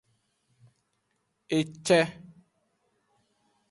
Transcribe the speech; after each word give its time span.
Ece. 1.57 1.99